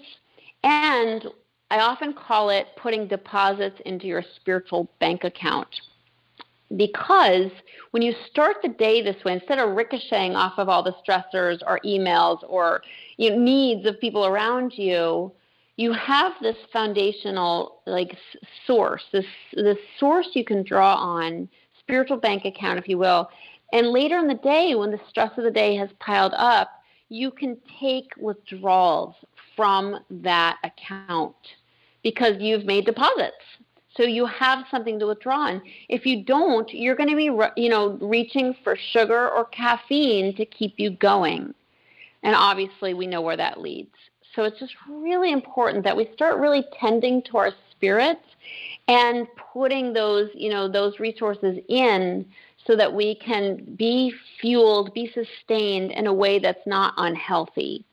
[0.64, 1.28] and
[1.72, 5.82] i often call it putting deposits into your spiritual bank account
[6.76, 7.52] because
[7.92, 11.60] when you start the day this way, instead of ricocheting off of all the stressors
[11.66, 12.82] or emails or
[13.18, 15.32] you know, needs of people around you,
[15.78, 18.18] you have this foundational like
[18.66, 21.48] source, this this source you can draw on,
[21.80, 23.30] spiritual bank account, if you will.
[23.74, 26.70] And later in the day, when the stress of the day has piled up,
[27.16, 29.16] you can take withdrawals
[29.56, 31.36] from that account
[32.04, 33.44] because you've made deposits.
[33.96, 35.48] So you have something to withdraw.
[35.48, 40.36] And if you don't you're going to be you know reaching for sugar or caffeine
[40.36, 41.54] to keep you going.
[42.24, 43.96] And obviously we know where that leads.
[44.36, 48.26] So it's just really important that we start really tending to our spirits
[48.90, 52.26] and putting those you know those resources in
[52.66, 57.86] so that we can be fueled be sustained in a way that's not unhealthy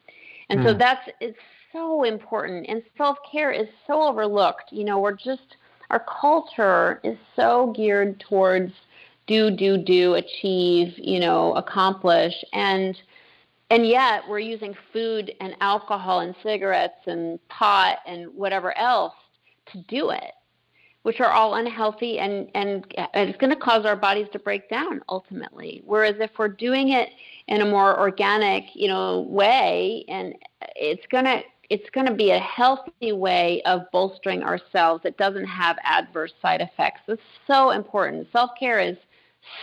[0.49, 0.65] and mm.
[0.65, 0.79] so hmm.
[0.79, 1.39] that's it's
[1.73, 5.57] so important and self-care is so overlooked you know we're just
[5.91, 8.73] our culture is so geared towards
[9.27, 13.01] do do do achieve you know accomplish and
[13.71, 19.15] and yet we're using food and alcohol and cigarettes and pot and whatever else
[19.67, 20.33] to do it
[21.03, 24.69] which are all unhealthy and and, and it's going to cause our bodies to break
[24.69, 27.11] down ultimately whereas if we're doing it
[27.49, 30.35] in a more organic you know way and
[30.77, 35.47] it's going to it's going to be a healthy way of bolstering ourselves that doesn't
[35.47, 37.01] have adverse side effects.
[37.09, 38.29] It's so important.
[38.31, 38.99] Self care is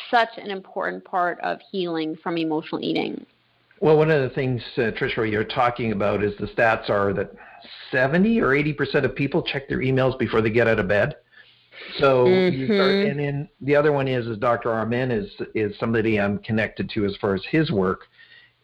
[0.10, 3.28] such an important part of healing from emotional eating.
[3.80, 7.32] Well, one of the things, uh, Tricia, you're talking about is the stats are that
[7.92, 11.16] 70 or 80% of people check their emails before they get out of bed.
[11.98, 12.58] So mm-hmm.
[12.58, 14.74] you start, and then the other one is, is Dr.
[14.74, 18.02] Amen is is somebody I'm connected to as far as his work,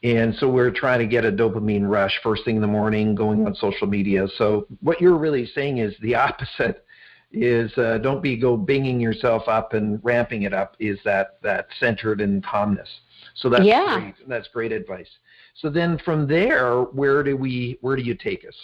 [0.04, 3.46] and so we're trying to get a dopamine rush first thing in the morning, going
[3.46, 4.28] on social media.
[4.38, 6.86] So what you're really saying is the opposite.
[7.32, 10.76] is uh, don't be go binging yourself up and ramping it up.
[10.80, 12.90] Is that that centered in calmness?
[13.36, 14.00] So that's yeah.
[14.00, 14.16] great.
[14.28, 15.10] That's great advice.
[15.56, 18.56] So then from there, where do we where do you take us?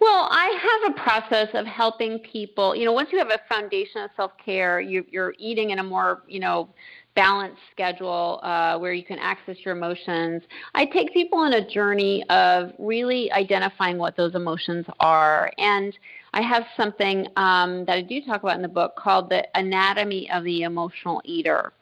[0.00, 2.74] Well, I have a process of helping people.
[2.74, 5.82] You know, once you have a foundation of self care, you, you're eating in a
[5.82, 6.68] more you know
[7.16, 10.42] balanced schedule uh, where you can access your emotions.
[10.74, 15.50] I take people on a journey of really identifying what those emotions are.
[15.58, 15.98] And
[16.34, 20.30] I have something um, that I do talk about in the book called the anatomy
[20.30, 21.72] of the emotional eater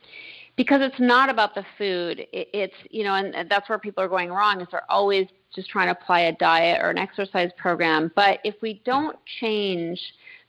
[0.57, 2.27] because it's not about the food.
[2.33, 5.87] It's, you know, and that's where people are going wrong is they're always just trying
[5.87, 8.11] to apply a diet or an exercise program.
[8.15, 10.01] But if we don't change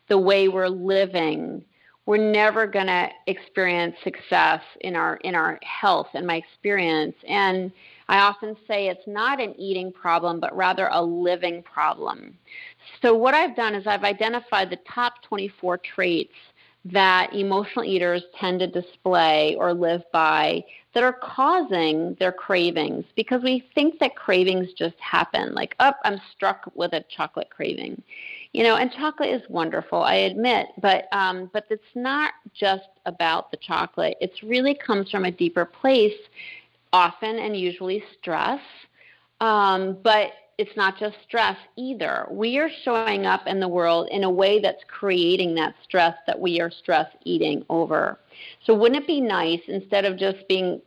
[0.07, 1.63] the way we're living,
[2.05, 7.71] we're never going to experience success in our in our health in my experience and
[8.07, 12.37] i often say it's not an eating problem but rather a living problem
[13.01, 16.33] so what i've done is i've identified the top 24 traits
[16.85, 20.63] that emotional eaters tend to display or live by
[20.95, 26.19] that are causing their cravings because we think that cravings just happen like oh, i'm
[26.33, 28.01] struck with a chocolate craving.
[28.53, 33.51] You know and chocolate is wonderful i admit but um, but it's not just about
[33.51, 34.17] the chocolate.
[34.21, 36.17] It's really comes from a deeper place
[36.93, 38.61] often and usually stress
[39.41, 42.27] um, but it's not just stress either.
[42.31, 46.39] We are showing up in the world in a way that's creating that stress that
[46.39, 48.19] we are stress eating over.
[48.65, 50.81] So wouldn't it be nice instead of just being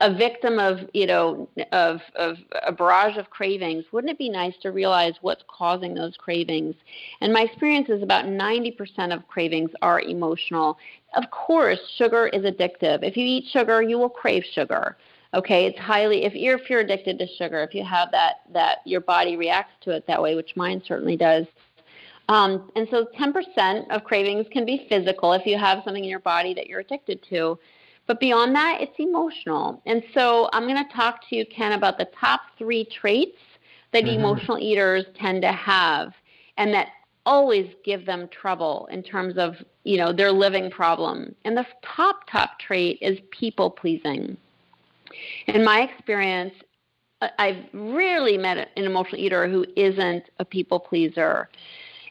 [0.00, 4.54] a victim of, you know, of, of a barrage of cravings, wouldn't it be nice
[4.62, 6.74] to realize what's causing those cravings?
[7.20, 10.78] And my experience is about 90% of cravings are emotional.
[11.14, 13.02] Of course, sugar is addictive.
[13.02, 14.96] If you eat sugar, you will crave sugar.
[15.32, 18.78] Okay, it's highly if you're if you're addicted to sugar, if you have that that
[18.84, 21.46] your body reacts to it that way, which mine certainly does.
[22.28, 26.20] Um, and so 10% of cravings can be physical if you have something in your
[26.20, 27.58] body that you're addicted to.
[28.06, 29.82] But beyond that, it's emotional.
[29.84, 33.38] And so I'm going to talk to you, Ken, about the top three traits
[33.92, 34.20] that mm-hmm.
[34.20, 36.12] emotional eaters tend to have
[36.56, 36.88] and that
[37.26, 41.34] always give them trouble in terms of, you know, their living problem.
[41.44, 44.36] And the top, top trait is people pleasing.
[45.46, 46.54] In my experience,
[47.38, 51.48] I've rarely met an emotional eater who isn't a people pleaser.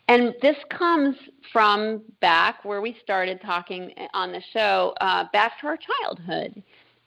[0.07, 1.15] And this comes
[1.51, 6.63] from back where we started talking on the show, uh, back to our childhood.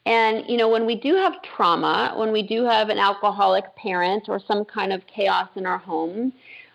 [0.06, 4.28] And, you know, when we do have trauma, when we do have an alcoholic parent
[4.28, 6.32] or some kind of chaos in our home,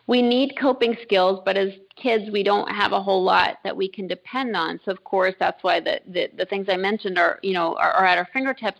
[0.08, 3.90] we need coping skills, but as kids, we don't have a whole lot that we
[3.90, 4.80] can depend on.
[4.86, 7.92] So, of course, that's why the, the, the things I mentioned are, you know, are,
[7.92, 8.80] are at our fingertips.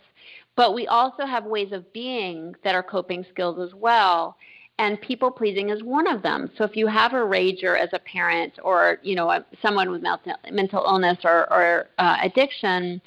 [0.58, 4.36] But we also have ways of being that are coping skills as well.
[4.80, 6.50] And people pleasing is one of them.
[6.58, 10.02] So if you have a rager as a parent or, you know, someone with
[10.50, 13.00] mental illness or, or uh, addiction,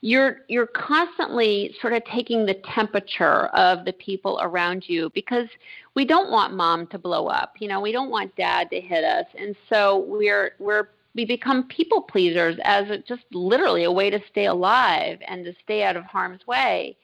[0.00, 5.48] you're you're constantly sort of taking the temperature of the people around you because
[5.94, 9.02] we don't want mom to blow up you know we don't want dad to hit
[9.02, 14.10] us and so we're we're we become people pleasers as a, just literally a way
[14.10, 16.96] to stay alive and to stay out of harm's way.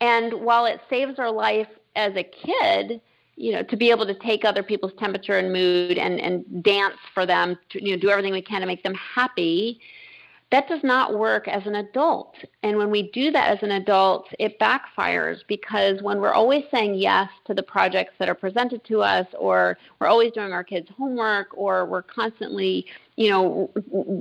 [0.00, 3.00] And while it saves our life as a kid,
[3.34, 6.96] you know, to be able to take other people's temperature and mood and, and dance
[7.14, 9.80] for them, to, you know, do everything we can to make them happy,
[10.50, 12.34] that does not work as an adult.
[12.62, 16.94] And when we do that as an adult, it backfires because when we're always saying
[16.94, 20.88] yes to the projects that are presented to us, or we're always doing our kids'
[20.96, 23.70] homework, or we're constantly, you know,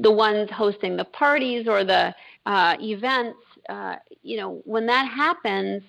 [0.02, 2.14] the ones hosting the parties or the
[2.46, 5.82] uh, events, uh, you know, when that happens,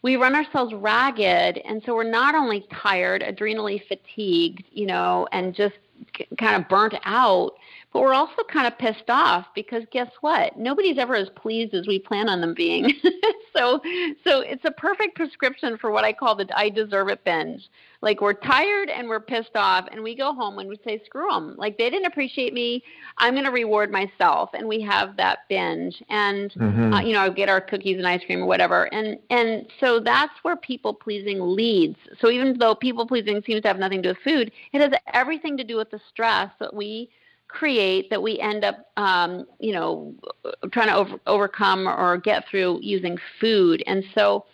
[0.00, 1.58] we run ourselves ragged.
[1.58, 5.74] And so we're not only tired, adrenally fatigued, you know, and just
[6.38, 7.52] kind of burnt out
[7.96, 10.58] but we're also kind of pissed off because guess what?
[10.58, 12.92] Nobody's ever as pleased as we plan on them being.
[13.56, 13.80] so
[14.22, 17.70] so it's a perfect prescription for what I call the I deserve it binge.
[18.02, 21.26] Like we're tired and we're pissed off and we go home and we say screw
[21.30, 21.54] them.
[21.56, 22.84] Like they didn't appreciate me.
[23.16, 26.92] I'm going to reward myself and we have that binge and mm-hmm.
[26.92, 28.92] uh, you know I get our cookies and ice cream or whatever.
[28.92, 31.96] And and so that's where people pleasing leads.
[32.20, 34.92] So even though people pleasing seems to have nothing to do with food, it has
[35.14, 37.08] everything to do with the stress that we
[37.48, 40.14] create that we end up, um, you know,
[40.72, 43.82] trying to over, overcome or get through using food.
[43.86, 44.44] And so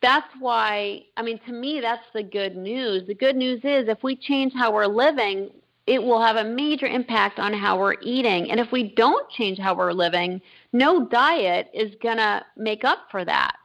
[0.00, 3.06] that's why, I mean, to me, that's the good news.
[3.06, 5.50] The good news is if we change how we're living,
[5.86, 8.50] it will have a major impact on how we're eating.
[8.50, 10.40] And if we don't change how we're living,
[10.72, 13.56] no diet is going to make up for that.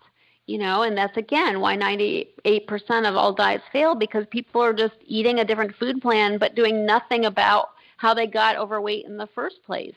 [0.46, 2.28] You know, and that's again why 98%
[3.08, 6.86] of all diets fail because people are just eating a different food plan but doing
[6.86, 9.96] nothing about how they got overweight in the first place.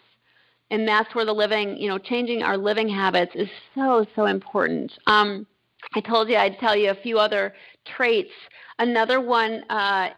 [0.71, 4.93] And that's where the living, you know, changing our living habits is so, so important.
[5.07, 5.47] Um,
[5.95, 7.55] I told you I'd tell you a few other
[7.97, 8.33] traits.
[8.79, 10.11] Another one uh,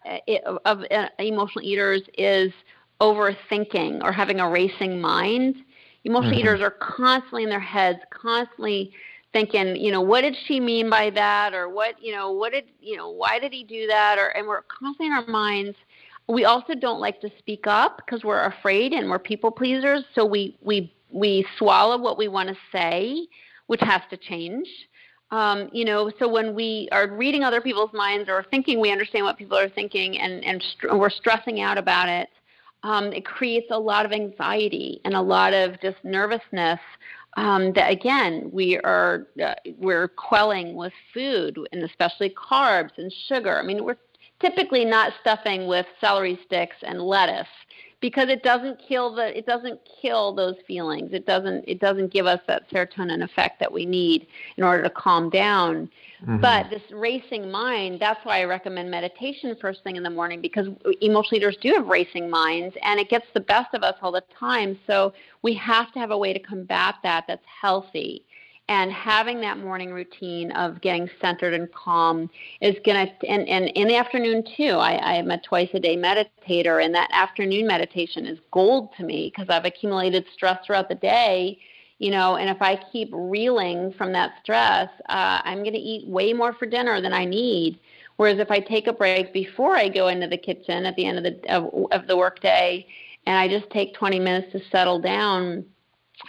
[0.64, 2.52] of uh, emotional eaters is
[3.00, 5.56] overthinking or having a racing mind.
[6.04, 6.40] Emotional mm-hmm.
[6.40, 8.92] eaters are constantly in their heads, constantly
[9.32, 12.64] thinking, you know, what did she mean by that, or what, you know, what did,
[12.80, 15.76] you know, why did he do that, or and we're constantly in our minds.
[16.28, 20.04] We also don't like to speak up because we're afraid and we're people pleasers.
[20.14, 23.26] So we we we swallow what we want to say,
[23.66, 24.68] which has to change.
[25.30, 29.24] Um, you know, so when we are reading other people's minds or thinking we understand
[29.24, 32.28] what people are thinking and and we're stressing out about it,
[32.82, 36.80] um, it creates a lot of anxiety and a lot of just nervousness
[37.36, 43.58] um, that again we are uh, we're quelling with food and especially carbs and sugar.
[43.58, 43.96] I mean, we're
[44.40, 47.48] typically not stuffing with celery sticks and lettuce
[48.00, 51.12] because it doesn't kill the it doesn't kill those feelings.
[51.12, 54.26] It doesn't it doesn't give us that serotonin effect that we need
[54.56, 55.90] in order to calm down.
[56.22, 56.40] Mm-hmm.
[56.40, 60.68] But this racing mind, that's why I recommend meditation first thing in the morning because
[61.00, 64.24] emotional eaters do have racing minds and it gets the best of us all the
[64.38, 64.78] time.
[64.86, 65.12] So
[65.42, 68.24] we have to have a way to combat that that's healthy
[68.68, 72.28] and having that morning routine of getting centered and calm
[72.60, 75.96] is going to and, and in the afternoon too I, i'm a twice a day
[75.96, 80.94] meditator and that afternoon meditation is gold to me because i've accumulated stress throughout the
[80.94, 81.58] day
[81.98, 86.06] you know and if i keep reeling from that stress uh, i'm going to eat
[86.06, 87.78] way more for dinner than i need.
[88.16, 91.18] Whereas if i take a break before i go into the kitchen at the end
[91.18, 92.84] of the of, of the workday
[93.26, 95.64] and i just take 20 minutes to settle down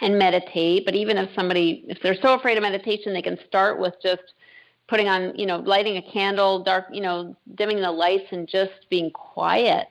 [0.00, 0.84] and meditate.
[0.84, 4.22] But even if somebody, if they're so afraid of meditation, they can start with just
[4.88, 8.88] putting on, you know, lighting a candle, dark, you know, dimming the lights and just
[8.90, 9.88] being quiet.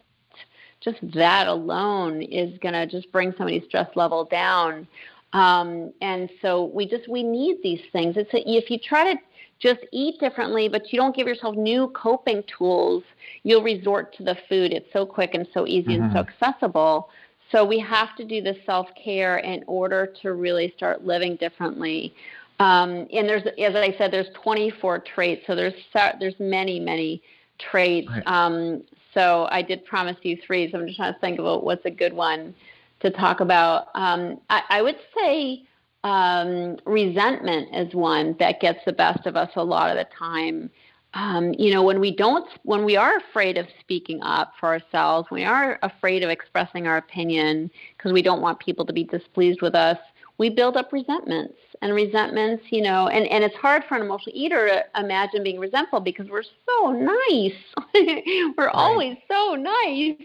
[0.81, 4.87] Just that alone is going to just bring somebody's stress level down.
[5.33, 8.17] Um, and so we just we need these things.
[8.17, 9.19] It's a, if you try to
[9.59, 13.03] just eat differently, but you don't give yourself new coping tools,
[13.43, 14.71] you'll resort to the food.
[14.71, 16.03] It's so quick and so easy mm-hmm.
[16.03, 16.43] and so mm-hmm.
[16.43, 17.09] accessible.
[17.51, 22.13] So we have to do the self care in order to really start living differently.
[22.59, 25.43] Um, and there's, as I said, there's 24 traits.
[25.47, 25.73] So there's
[26.19, 27.21] there's many many
[27.57, 28.09] traits.
[28.09, 28.23] Right.
[28.25, 28.83] Um,
[29.13, 30.71] so I did promise you three.
[30.71, 32.53] So I'm just trying to think about what's a good one
[33.01, 33.87] to talk about.
[33.95, 35.63] Um, I, I, would say
[36.03, 40.69] um, resentment is one that gets the best of us a lot of the time
[41.13, 45.27] um, you know, when we don't, when we are afraid of speaking up for ourselves,
[45.31, 49.61] we are afraid of expressing our opinion because we don't want people to be displeased
[49.61, 49.97] with us,
[50.37, 51.55] we build up resentments.
[51.81, 55.59] And resentments, you know, and, and it's hard for an emotional eater to imagine being
[55.59, 57.53] resentful because we're so nice.
[57.93, 58.73] we're right.
[58.73, 60.17] always so nice.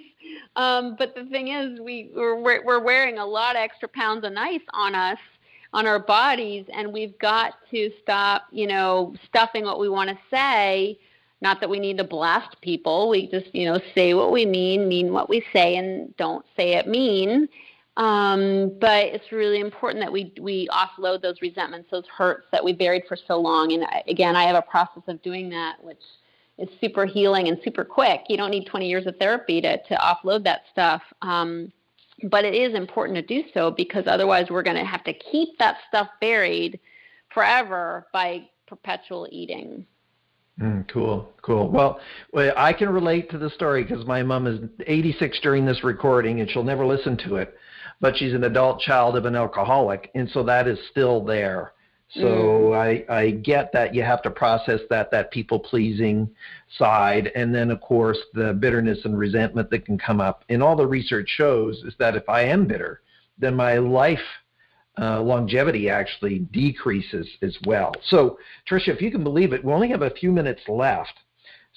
[0.57, 4.33] Um, but the thing is, we, we're, we're wearing a lot of extra pounds of
[4.33, 5.19] nice on us
[5.75, 10.17] on our bodies and we've got to stop, you know, stuffing what we want to
[10.31, 10.99] say.
[11.43, 13.11] Not that we need to blast people.
[13.11, 16.75] We just, you know, say what we mean, mean what we say, and don't say
[16.75, 17.49] it mean.
[17.97, 22.73] Um, but it's really important that we we offload those resentments, those hurts that we
[22.73, 23.73] buried for so long.
[23.73, 26.01] And I, again, I have a process of doing that, which
[26.59, 28.23] is super healing and super quick.
[28.29, 31.03] You don't need 20 years of therapy to to offload that stuff.
[31.21, 31.73] Um,
[32.25, 35.59] but it is important to do so because otherwise we're going to have to keep
[35.59, 36.81] that stuff buried
[37.33, 39.87] forever by perpetual eating.
[40.61, 41.69] Mm, cool, cool.
[41.69, 42.01] Well,
[42.57, 46.49] I can relate to the story because my mom is 86 during this recording and
[46.49, 47.55] she'll never listen to it.
[48.01, 51.74] But she's an adult child of an alcoholic, and so that is still there.
[52.15, 52.77] So mm.
[52.77, 56.31] I, I get that you have to process that that people pleasing
[56.79, 60.45] side, and then of course the bitterness and resentment that can come up.
[60.49, 63.03] And all the research shows is that if I am bitter,
[63.39, 64.21] then my life
[64.97, 67.93] uh, longevity actually decreases as well.
[68.09, 68.39] So
[68.69, 71.15] Tricia, if you can believe it, we only have a few minutes left.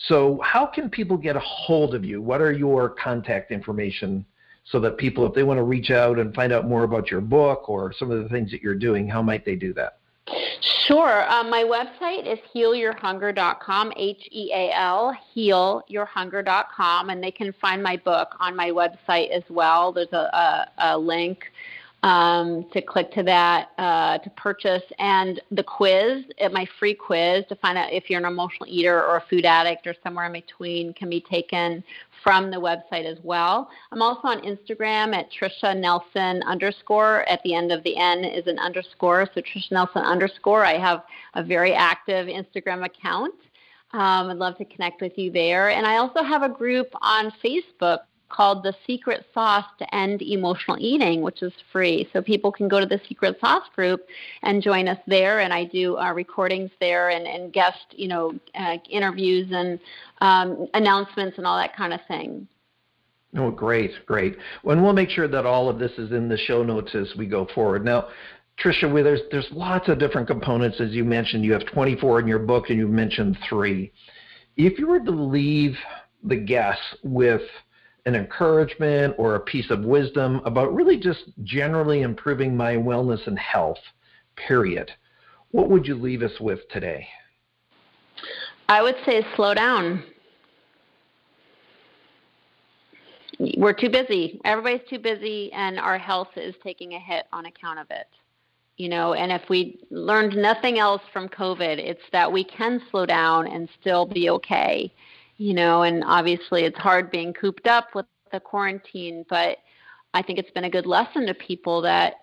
[0.08, 2.22] So how can people get a hold of you?
[2.22, 4.26] What are your contact information?
[4.66, 7.22] So that people, if they want to reach out and find out more about your
[7.22, 10.00] book or some of the things that you're doing, how might they do that?
[10.88, 11.30] Sure.
[11.30, 17.98] Um, my website is healyourhunger.com, H E A L, healyourhunger.com, and they can find my
[17.98, 19.92] book on my website as well.
[19.92, 21.40] There's a, a, a link
[22.04, 24.84] um, to click to that uh, to purchase.
[25.00, 29.18] And the quiz, my free quiz to find out if you're an emotional eater or
[29.18, 31.84] a food addict or somewhere in between, can be taken
[32.24, 33.70] from the website as well.
[33.92, 37.28] I'm also on Instagram at Tricia Nelson underscore.
[37.30, 40.66] At the end of the N is an underscore, so Tricia Nelson underscore.
[40.66, 41.04] I have
[41.36, 43.36] a very active Instagram account.
[43.94, 45.70] Um, I'd love to connect with you there.
[45.70, 48.00] And I also have a group on Facebook
[48.30, 52.08] called The Secret Sauce to End Emotional Eating, which is free.
[52.14, 54.02] So people can go to the Secret Sauce group
[54.44, 55.40] and join us there.
[55.40, 59.80] And I do uh, recordings there and, and guest, you know, uh, interviews and
[60.22, 62.48] um, announcements and all that kind of thing.
[63.36, 64.38] Oh, great, great.
[64.64, 67.26] And we'll make sure that all of this is in the show notes as we
[67.26, 67.84] go forward.
[67.84, 68.08] Now,
[68.64, 71.46] Tricia, there's there's lots of different components as you mentioned.
[71.46, 73.92] You have 24 in your book, and you've mentioned three.
[74.56, 75.76] If you were to leave
[76.24, 77.42] the guests with
[78.08, 83.38] an encouragement or a piece of wisdom about really just generally improving my wellness and
[83.38, 83.80] health,
[84.38, 84.90] period,
[85.52, 87.06] what would you leave us with today?
[88.70, 90.04] I would say slow down.
[93.58, 94.40] We're too busy.
[94.46, 98.08] Everybody's too busy, and our health is taking a hit on account of it.
[98.78, 103.06] You know, and if we learned nothing else from COVID, it's that we can slow
[103.06, 104.94] down and still be okay.
[105.38, 109.60] You know, and obviously it's hard being cooped up with the quarantine, but
[110.14, 112.16] I think it's been a good lesson to people that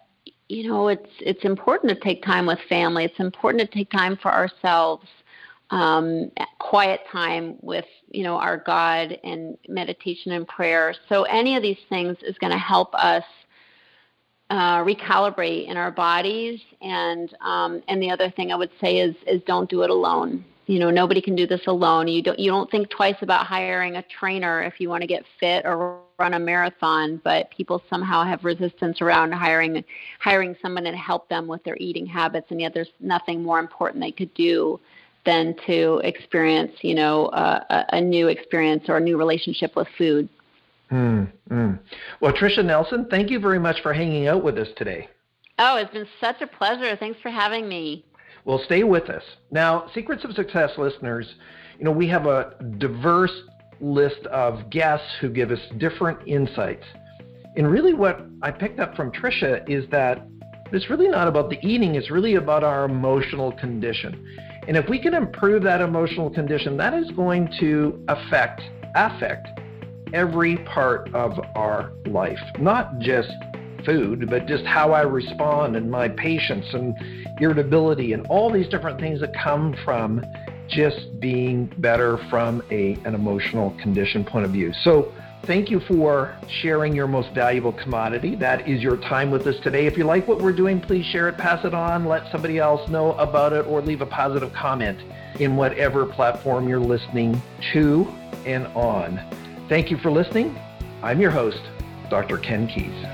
[0.48, 3.04] you know it's it's important to take time with family.
[3.04, 5.06] It's important to take time for ourselves
[5.70, 10.94] um, quiet time with you know our God and meditation and prayer.
[11.08, 13.24] So any of these things is going to help us
[14.50, 16.60] uh, recalibrate in our bodies.
[16.80, 20.44] And um, and the other thing I would say is is don't do it alone.
[20.66, 22.08] You know, nobody can do this alone.
[22.08, 25.24] You don't you don't think twice about hiring a trainer if you want to get
[25.38, 29.84] fit or run a marathon, but people somehow have resistance around hiring
[30.20, 34.02] hiring someone to help them with their eating habits, and yet there's nothing more important
[34.02, 34.80] they could do
[35.24, 40.28] than to experience, you know, uh, a, new experience or a new relationship with food.
[40.90, 41.78] Mm, mm.
[42.20, 45.08] Well, Tricia Nelson, thank you very much for hanging out with us today.
[45.58, 46.96] Oh, it's been such a pleasure.
[46.96, 48.04] Thanks for having me.
[48.44, 49.22] Well, stay with us.
[49.50, 51.26] Now, Secrets of Success listeners,
[51.78, 53.32] you know, we have a diverse
[53.80, 56.84] list of guests who give us different insights.
[57.56, 60.26] And really, what I picked up from Tricia is that
[60.72, 64.26] it's really not about the eating, it's really about our emotional condition.
[64.66, 68.62] And if we can improve that emotional condition, that is going to affect
[68.94, 69.48] affect
[70.12, 73.30] every part of our life, not just
[73.84, 76.94] food, but just how I respond and my patience and
[77.40, 80.24] irritability and all these different things that come from
[80.68, 84.72] just being better from a, an emotional condition point of view.
[84.82, 85.12] So
[85.46, 88.34] Thank you for sharing your most valuable commodity.
[88.34, 89.84] That is your time with us today.
[89.84, 92.88] If you like what we're doing, please share it, pass it on, let somebody else
[92.88, 94.98] know about it, or leave a positive comment
[95.40, 97.40] in whatever platform you're listening
[97.74, 98.10] to
[98.46, 99.20] and on.
[99.68, 100.58] Thank you for listening.
[101.02, 101.60] I'm your host,
[102.08, 102.38] Dr.
[102.38, 103.13] Ken Keis.